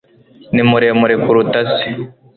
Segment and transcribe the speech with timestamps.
[0.53, 1.89] ni muremure kuruta se